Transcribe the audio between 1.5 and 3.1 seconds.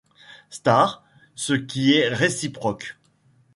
qui est réciproque.